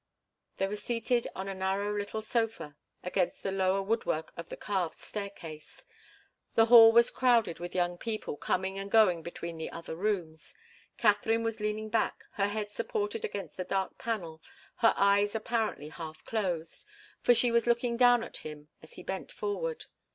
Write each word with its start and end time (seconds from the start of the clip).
They 0.57 0.65
were 0.65 0.75
seated 0.77 1.27
on 1.35 1.47
a 1.47 1.53
narrow 1.53 1.95
little 1.95 2.23
sofa 2.23 2.75
against 3.03 3.43
the 3.43 3.51
lower 3.51 3.83
woodwork 3.83 4.33
of 4.35 4.49
the 4.49 4.57
carved 4.57 4.99
staircase. 4.99 5.85
The 6.55 6.65
hall 6.65 6.91
was 6.91 7.11
crowded 7.11 7.59
with 7.59 7.75
young 7.75 7.99
people 7.99 8.35
coming 8.35 8.79
and 8.79 8.89
going 8.89 9.21
between 9.21 9.59
the 9.59 9.69
other 9.69 9.95
rooms. 9.95 10.55
Katharine 10.97 11.43
was 11.43 11.59
leaning 11.59 11.89
back, 11.89 12.23
her 12.31 12.47
head 12.47 12.71
supported 12.71 13.23
against 13.23 13.57
the 13.57 13.63
dark 13.63 13.99
panel, 13.99 14.41
her 14.77 14.95
eyes 14.97 15.35
apparently 15.35 15.89
half 15.89 16.25
closed 16.25 16.87
for 17.21 17.35
she 17.35 17.51
was 17.51 17.67
looking 17.67 17.95
down 17.95 18.23
at 18.23 18.37
him 18.37 18.69
as 18.81 18.93
he 18.93 19.03
bent 19.03 19.31
forward. 19.31 19.85